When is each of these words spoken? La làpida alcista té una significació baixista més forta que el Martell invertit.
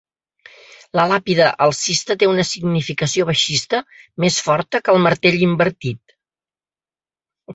La 0.99 1.03
làpida 1.09 1.49
alcista 1.65 2.15
té 2.23 2.29
una 2.31 2.45
significació 2.51 3.27
baixista 3.31 3.81
més 4.25 4.39
forta 4.47 4.83
que 4.87 4.95
el 4.97 5.03
Martell 5.03 5.37
invertit. 5.51 6.17